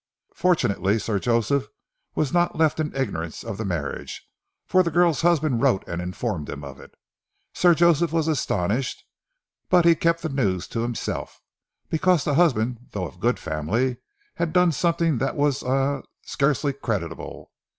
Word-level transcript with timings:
"Fortunately 0.33 0.97
Sir 0.97 1.19
Joseph 1.19 1.67
was 2.15 2.33
not 2.33 2.55
left 2.55 2.79
in 2.79 2.91
ignorance 2.95 3.43
of 3.43 3.59
the 3.59 3.63
marriage, 3.65 4.27
for 4.65 4.81
the 4.81 4.89
girl's 4.89 5.21
husband 5.21 5.61
wrote 5.61 5.87
and 5.87 6.01
informed 6.01 6.49
him 6.49 6.63
of 6.63 6.79
it. 6.79 6.95
Sir 7.53 7.75
Joseph 7.75 8.11
was 8.11 8.27
astonished; 8.27 9.03
but 9.69 9.85
he 9.85 9.93
kept 9.93 10.23
the 10.23 10.29
news 10.29 10.67
to 10.69 10.79
himself, 10.79 11.39
because 11.87 12.23
the 12.23 12.33
husband, 12.33 12.79
though 12.93 13.05
of 13.05 13.19
good 13.19 13.37
family, 13.37 13.97
had 14.37 14.53
done 14.53 14.71
something 14.71 15.19
that 15.19 15.35
was 15.35 15.61
er 15.61 16.01
scarcely 16.23 16.73
creditable. 16.73 17.51